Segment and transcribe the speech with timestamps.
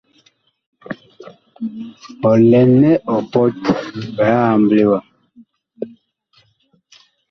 [2.29, 3.57] Ɔ lɛ nɛ ɔ pɔt
[4.15, 4.99] biig amble wa.